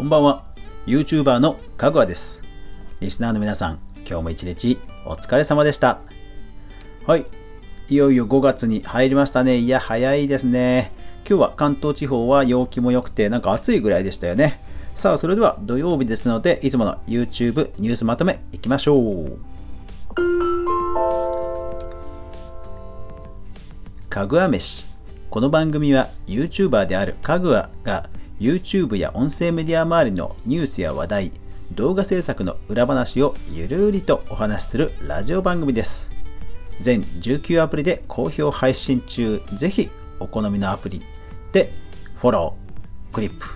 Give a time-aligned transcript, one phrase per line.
[0.00, 0.44] こんばんは。
[0.86, 2.42] YouTuber のかぐわです。
[3.00, 6.00] リスナーの皆さん今日も一日お疲れ様でした。
[7.06, 7.26] はい。
[7.90, 9.58] いよいよ5月に入りましたね。
[9.58, 10.92] いや早いですね。
[11.28, 14.58] 今日は関東地方は陽気も良くてなんか暑いぐらいでしたよね。
[14.94, 19.38] さあそれでは土曜日ですのでいつもの YouTube ニュースまとめいきましょう。
[24.08, 24.88] かぐわ飯。
[25.28, 28.08] この番組は YouTuber であるかぐわが
[28.40, 31.32] YouTube や音声メディア周りのニュースや話題
[31.72, 36.10] 動画制作の裏話をゆるりとお話しするラジオ番組です。
[36.80, 39.42] 全19アプリで好評配信中。
[39.52, 41.02] ぜひお好みのアプリ
[41.52, 41.70] で
[42.16, 43.46] フォロークリップ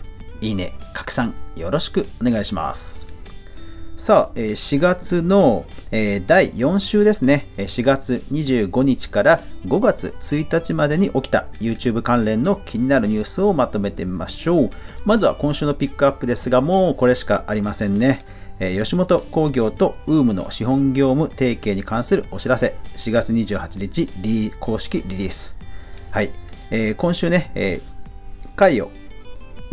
[0.43, 3.14] いいね拡散よろしくお願いします。
[3.97, 5.67] さあ、4月の
[6.27, 7.47] 第4週ですね。
[7.57, 14.71] 4月25日から5月1日までに起きた YouTube 関連の気になるニュースをまとめてみましょう。
[15.05, 18.25] まずは今週のピックアップですが、もうこれしかありませんね。
[18.59, 25.57] 吉本興業と UM の資本業務提携に関するお知らせ、4月28日リ公式リリース。
[26.11, 26.31] はい。
[26.97, 27.81] 今週ね、
[28.57, 28.91] 回を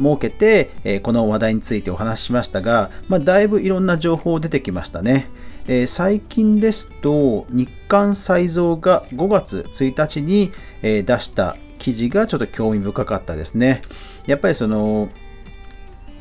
[0.01, 5.29] 設けて、えこの話題についてお話ししましたが、まあ、だいぶいろんな情報出てきましたね。
[5.67, 13.81] え、最近ですと、日刊再造が5月1日に、え、出した記事がちょっと興味深かったですね。
[14.25, 15.09] やっぱりその、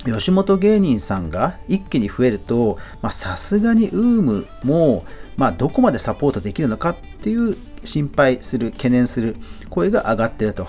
[0.07, 2.79] 吉本芸人さんが一気に増えると、
[3.11, 5.05] さすがに UM も、
[5.37, 9.37] まあ、どこまでサポートできるのかっていう心配する、懸念する
[9.69, 10.69] 声が上がってると。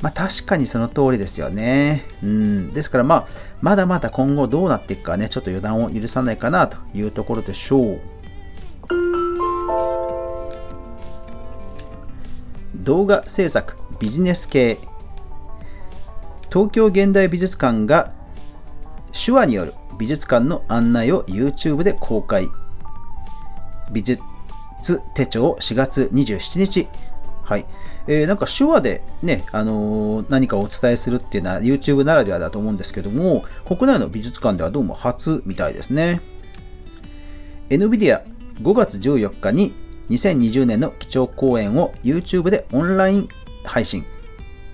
[0.00, 2.04] まあ確かにその通りですよね。
[2.22, 2.70] うん。
[2.70, 3.26] ですからまあ、
[3.60, 8.00] まだまだ今後どうなっていくかね、ちょっと予断を許さないかなというところでしょう。
[12.74, 14.78] 動画制作ビジネス系
[16.50, 18.12] 東京現代美術館が
[19.12, 22.48] 手話による美術館の案内を YouTube で公開
[23.92, 24.22] 美術
[25.14, 26.88] 手帳4月27日
[27.42, 27.66] はい。
[28.06, 36.20] えー、なんか手話でね、あのー、何かをお伝えするっていうのは YouTube ならではだと思うんですけども、国内の美術館ではどうも初みたいですね。
[37.68, 39.74] NVIDIA5 月14日に
[40.10, 43.28] 2020年の基調講演を YouTube でオンライン
[43.64, 44.04] 配信。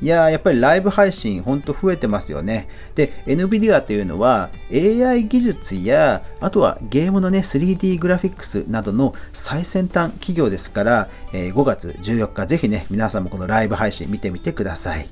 [0.06, 2.68] いや、やっぱりライブ配信ほんと増えてますよね。
[2.94, 15.08] で、NVIDIA というのは AI 技術や、あとはゲームのね、3D グラフィックスなどの最先端企業ですから、えー、5月14日ぜひね、皆さんもこのライブ配信見てみてください。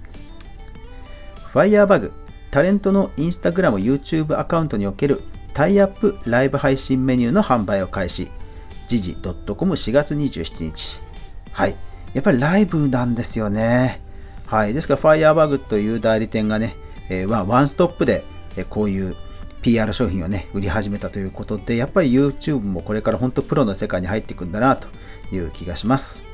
[1.52, 2.12] Firebug、
[2.52, 5.24] タレントの Instagram、YouTube アカウントにおける
[5.54, 8.30] タイアップライブ配信メニューの販売を開始。
[8.86, 11.00] 時事 .com4 月27日。
[11.50, 11.76] はい。
[12.12, 14.03] やっぱりライブなんですよね。
[14.46, 16.76] はい、ですから、ファイヤーバグという代理店がね、
[17.08, 18.24] えー、ワンストップで、
[18.56, 19.16] えこういう
[19.62, 24.88] PR 商品をね、売り始めたということで、やっぱり YouTube もこれから本当プロの世界に入っていくんだなと
[25.34, 26.24] いう気がします。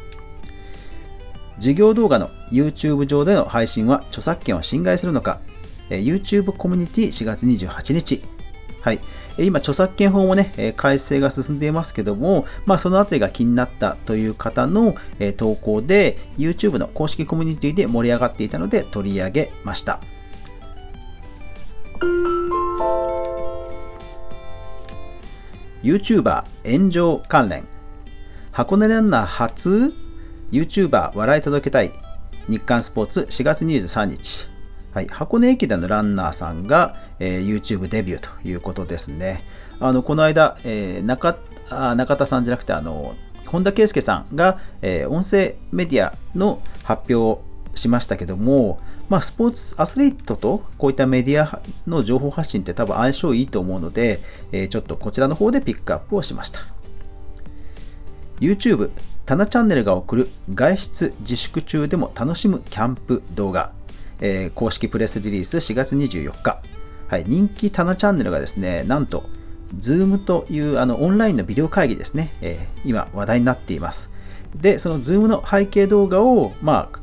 [1.56, 5.41] 授業動画の YouTube 上での配信は著作権を侵害するのか、
[5.88, 8.22] YouTube コミュニティ4月28日。
[8.83, 8.99] はい。
[9.39, 14.95] 今、著作権法もね、改正が進んでいますけども、まあ、そのあたりが気になったという方の
[15.37, 20.01] 投稿で、YouTube の公式コミュニティで盛り上がっていたので取り上げました。
[25.83, 27.67] YouTuber 炎上関連
[28.53, 29.95] 箱根ランナー初
[30.53, 31.91] ？YouTuber 笑い届けたい
[32.49, 34.50] 日刊スポーツ4月23日
[34.93, 39.43] はい、箱根駅伝のランナーさんが、えー、YouTube デビューということですね。
[39.78, 41.39] あのこの間、えー、中
[41.71, 43.15] あ中田さんじゃなくてあの
[43.47, 47.43] 本田圭佑さんが、えー、音声メディアの発表を
[47.75, 54.21] しましたけども、まあ、スポーツアスリートとこういったメディアの情報発信って多分相性いいと思うので、
[54.53, 56.61] えー、ちょっとこちらの方でピックアップをしました。
[58.41, 58.91] YouTube、
[59.27, 63.72] タナチャンネルが送る外出自粛中でも楽しむキャンプ動画
[64.21, 66.61] えー、公式プレスリリース4月24日、
[67.09, 69.25] はい、人気タナチャンネルがですね、なんと、
[69.77, 74.13] Zoom というあのオンラインのビデオ会議ですね、えー、今話題になっています。
[74.55, 76.99] で、その Zoom の背景動画を、まあ、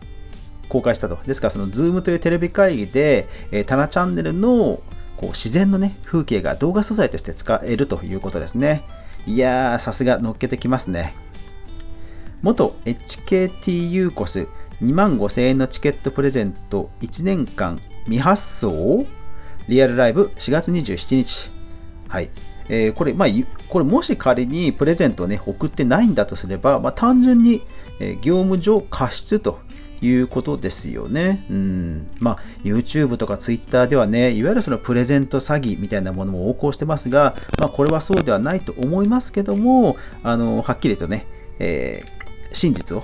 [0.70, 1.18] 公開したと。
[1.26, 4.82] ですから、その Zoom というテレビ会議で、えー、タナチャンネルの
[5.18, 8.84] こう自然のね、風景が動画素材として使えるということですね。
[9.26, 11.16] いやー、さすが乗っけてきますね。
[12.42, 14.48] 元 HKTU コス
[14.82, 19.06] 2万5000円のチケットプレゼント1年間未発送
[19.68, 21.52] リアルライブ4月27日。
[22.08, 22.30] はい。
[22.70, 23.28] えー、これ、まあ、
[23.70, 27.64] これもし仮にプレゼントをね、送ってないんだとすれば、まあ、単純に、
[28.22, 29.60] 業務上過失と
[30.02, 31.46] いうことですよね。
[31.50, 32.08] うん。
[32.20, 41.26] まあ、YouTube とか Twitter ではね、いわゆるそのプレゼント詐欺みたいなものも横行してますが、まあ、これはそうではないと思いますけども、あの、はっきりとね、
[41.60, 43.04] えー、真実を、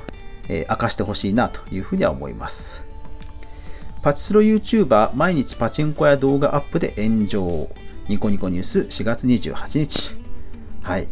[0.49, 2.85] えー、明かしてほしいなというふうには思います。
[4.01, 7.69] パチスロ YouTuber 毎日パチンコや動画アップで炎上。
[8.09, 10.15] ニコニコニュース4月28日。
[10.81, 11.07] はい。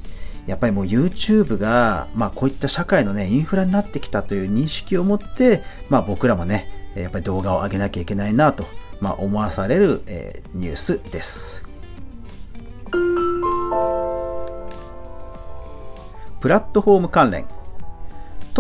[0.46, 8.66] やっぱりもう YouTube が、まあ、こういった社会のね、インフラになってきたという認識を持って、まあ、僕らもね、やっぱり動画を上げなきゃいけないなと、
[9.00, 11.64] まあ、思わされる、えー、ニュースです。
[16.42, 17.46] プラットフォーム関連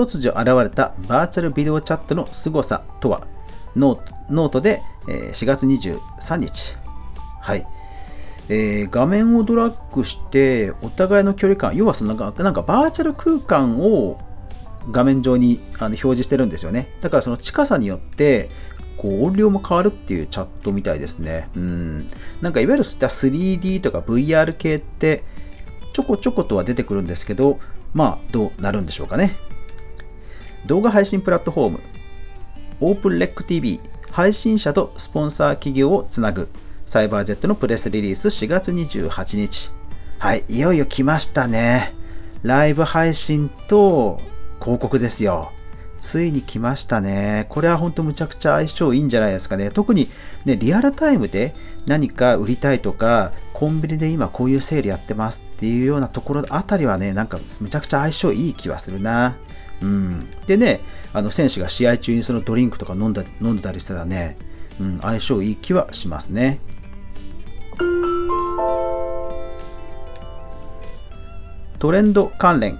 [0.02, 3.28] 突如現れたバーチャルビデオチャットの凄さとは？
[3.76, 6.78] ノートで4月23日。
[7.42, 7.68] はい。
[8.50, 14.20] えー、画面をドラッグしてお互いの距離感要はそのなんかなんかバーチャル空間を
[14.92, 16.88] 画面上にあの表示してるんですよね。
[17.02, 18.50] だからその近さによって
[18.98, 21.50] こう音量も変わるっていうチャットみたいですね。
[21.56, 22.08] うん。
[22.42, 25.24] なんかいわゆる 3D とか VR 系って
[25.94, 27.60] ちょこちょことは出てくるんですけど
[27.94, 29.36] まあどうなるんでしょうかね。
[30.66, 31.80] 動画配信プラットフォーム
[32.82, 33.80] OpenRecTV
[34.12, 36.50] 配信者とスポンサー企業をつなぐ
[36.86, 39.72] サイバージェットのプレスリリース4月28日。
[40.20, 41.94] はい、いよいよ来ましたね。
[42.44, 44.20] ライブ配信と
[44.60, 45.52] 広告ですよ。
[46.00, 47.46] ついに来ましたね。
[47.50, 49.70] これは本当むちゃくちゃ相性いいんじゃないですかね。
[49.70, 50.10] 特に
[50.46, 51.54] ね、リアルタイムで
[51.86, 59.38] 何か売りたいとか、コンビニで今こういうセールやってますっていうようなところあたりはね、なんかむちゃくちゃ相性いい気はするな。
[59.82, 60.30] うん。
[60.46, 60.82] でね、
[61.14, 64.38] あの選手が試合中にそのドリンクとか飲んだ飲んでたりしたらね、
[64.80, 66.60] うん、相性いい気はしますね。
[71.80, 72.80] トレンド関連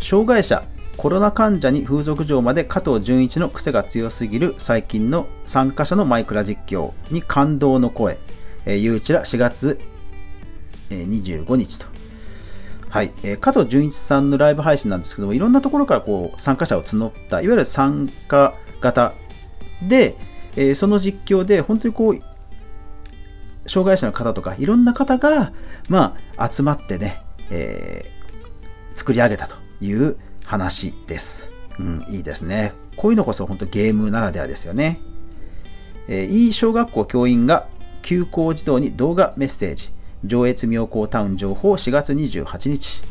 [0.00, 0.64] 障害者
[0.96, 8.18] コロナ患者に風俗嬢まで加藤純一の癖が強すぎる最近の参加者のマイクラ実況に感動の声、
[8.64, 9.78] えー、ゆうちら4月、
[10.88, 11.93] えー、25日と。
[12.94, 19.14] はい、えー、加藤純一さんのライブ配信なんですけども、いろんなところからこう参加者を募った、いわゆる参加型
[19.82, 20.16] で、
[20.54, 25.52] えー、その実況で本当にこう、障害者の方とかいろんな方が、
[25.88, 27.20] まあ、集まってね、
[27.50, 31.50] えー、作り上げたという話です。
[31.80, 32.74] うん、いいですね。
[32.94, 35.00] こういうのこそ本当ゲームならではですよね。
[36.06, 37.66] えー、いい小学校教員が
[38.02, 39.93] 休校児童に動画メッセージ。
[40.24, 43.02] 上越妙高タウン情報4月28日。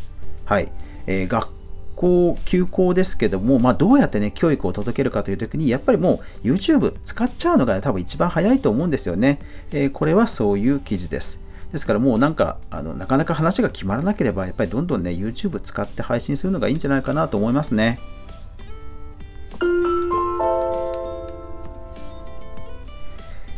[0.46, 0.72] はい。
[1.06, 1.50] えー、学
[1.96, 9.40] 校、休校ですけども、まあ、どうやってね、教育を届けるかというときに、やっぱりもう YouTube 使っちゃうのが多分一番早いと思うんですよね。
[9.72, 11.40] えー、これはそういう記事です。
[11.72, 18.00] ですからもうなんかあのなかなか話が決まらなければやっぱりどんどんね YouTube 使って配信するのがいいんじゃないかなと思いますね。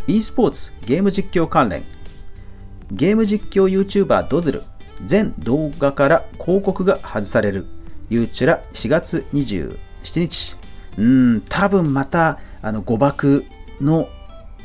[0.08, 1.84] e スポーツゲーム実況関連
[2.96, 4.64] ゲーム実況 YouTuber ドズル
[5.06, 7.66] 全動画から広告が外される
[8.10, 9.78] ユーチュラ4月27
[10.16, 10.56] 日
[10.98, 13.46] うん多分またあの誤爆
[13.82, 14.08] の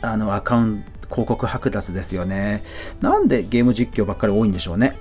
[0.01, 2.63] あのアカウント広告剥奪ですよね。
[3.01, 4.97] なんでゲーム実況ばっかり多いんでしょうね。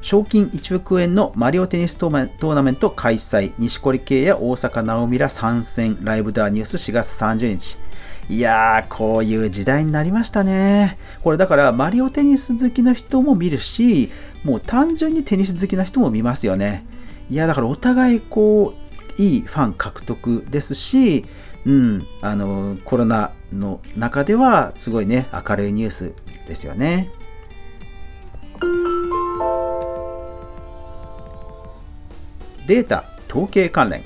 [0.00, 3.52] 賞金1億円のマリオテニストーナメント開催。
[3.58, 5.98] 西堀圭や大阪直美ら参戦。
[6.02, 7.78] ライブダーニュース4月30日。
[8.28, 10.98] いやー、こういう時代になりましたね。
[11.22, 14.10] これだから、マリオテニス好きの人も見るし、
[14.44, 16.84] もう単純にテニス好きな人も見ますよね。
[17.30, 18.74] いや、だからお互いこ
[19.18, 21.24] う、いいファン獲得ですし、
[21.66, 26.12] うん、あの、コロナの中ではすごいね明るいニュース
[26.46, 27.10] ですよね。
[32.66, 34.04] データ統計関連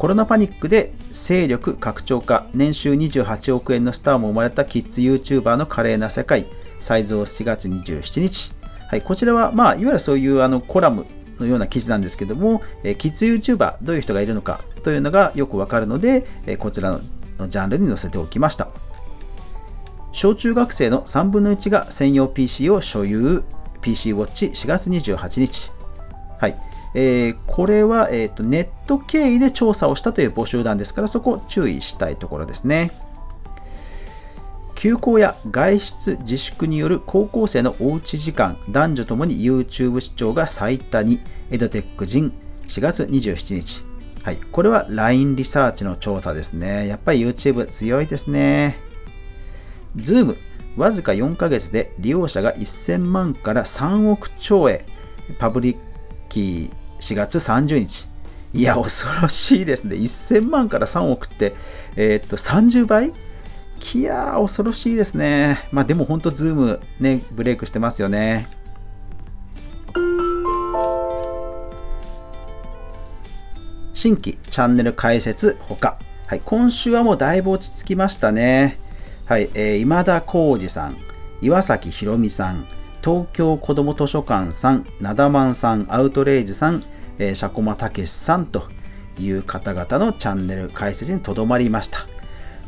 [0.00, 6.46] コロナパニックで勢力拡張化年収28億円のスターも生まれたキッズ YouTuber の華麗な世界
[6.80, 8.54] 再造7月27日、
[8.88, 11.04] はい、こちらは、まあ、いわゆるそういうあのコラム
[11.38, 17.00] のような記事なんですけども、えキッズ YouTuber どういう人がいるのかというのがよくわかるので、えこちらの
[17.38, 18.68] のジャンルに載せておきました。
[20.12, 23.44] 小中学生の3分の1が専用 PC を所有
[23.82, 25.70] PC ウォッチ4月28日。
[26.38, 26.69] はい。
[26.94, 32.90] えー、これは、えーと、ネット経由で調査をしたという募集団ですから、そこ注意したいところですね。
[34.74, 41.20] 休校や外出自粛による高校生のおうち時間、男女ともに YouTube 視聴が最多に、
[41.50, 42.32] エドテック人
[42.66, 43.84] 4月27日。
[44.22, 46.86] はい、これは LINE リサーチの調査ですね。
[46.86, 48.78] やっぱり YouTube 強いですね。
[49.96, 50.36] Zoom、
[50.76, 54.86] わずか4ヶ月で利用者が1000万から3億超へ、
[55.38, 58.08] Publickey 4月30日、
[58.52, 59.96] いや、恐ろしいですね。
[59.96, 61.54] 1000万から3億って、
[61.96, 63.12] えー、っと、30倍？
[63.94, 65.58] いやー、恐ろしいですね。
[65.72, 68.46] まあでも本当、ズームね、ブレイクしてますよね。
[73.94, 75.98] 新規チャンネル開設ほか。
[76.26, 78.78] はい、今週はもうだいぶ落ち着きましたね。
[79.26, 80.96] はい、えー、今田耕司さん、
[81.42, 82.66] 岩崎宏美さん、
[83.02, 86.80] 東京子ども図書館さん、なだまんさん、アウトレイジさん、
[87.18, 88.68] えー、シャコマたけしさんと
[89.18, 92.06] いう方々のチャンネル開設にとどまりました。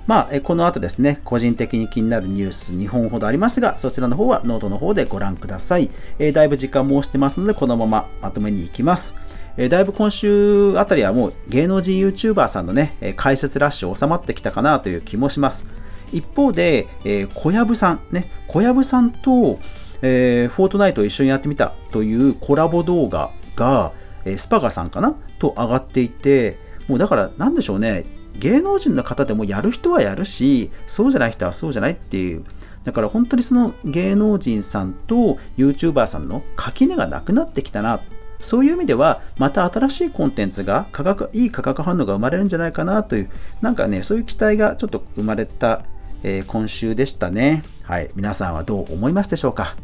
[0.06, 5.90] まあ、えこの後ですね、個人的に気になるニュース2本ほどありますが、そちらの方はノートの方でご覧ください。
[6.18, 9.14] えー、だいぶ時間も押してますので、このまままとめに行きます。
[9.56, 15.66] えー、だいぶ今週あたりはもう芸能人 YouTuber さんのね、え開設ラッシュ収まってきたかなという気もします。
[16.12, 19.60] 一方で、えー、小籔さん、ね、小籔さんと、
[20.02, 23.92] えー、フォートナイトを一緒にやってみたというコラボ動画が、
[24.24, 25.14] えー、スパガさんかな？
[25.38, 28.04] と上がっていて、もうだからなんでしょうね、
[28.38, 32.44] 芸能人の方でもやる人はやるし、そうじゃない人はそうじゃないっていう。
[32.82, 38.00] だから本当にその芸能人さんと YouTuber さんの垣根がなくなってきたな。
[38.40, 43.30] そういう意味では、また新しいコンテンツが価格、いい価格反応が生まれるんじゃないかなという、
[43.60, 45.84] なんかね、そういう期待がちょっと生まれた、
[46.24, 47.62] えー、今週でしたね。
[47.84, 48.10] はい。
[48.16, 49.76] 皆さんはどう思いますでしょうか？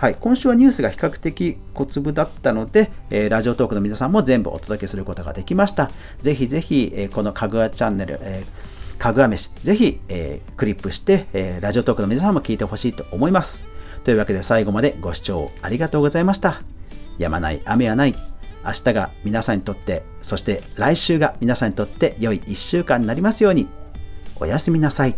[0.00, 5.90] はい、今週はニュースが比較的小粒だったので、えー、ラジオトークの皆さんも全部お届けすることができました。
[6.22, 13.66] ぜひぜひ、えー、このかぐわチャンネル、えー、かぐわ飯、ぜひ、えー、クリップして、えー、ラジオトークの皆さんも聞いてほしいと思います。
[14.02, 16.62] というわけで最後までご視聴ありがとうございました。
[17.18, 18.14] やまない雨はない。
[18.64, 23.68] 明日が皆さんにとって、そして来週が皆さんにとって良い1週間になりますように。
[24.36, 25.14] おやすみなさい。